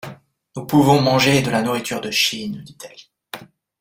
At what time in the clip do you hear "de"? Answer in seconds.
1.43-1.51, 2.01-2.09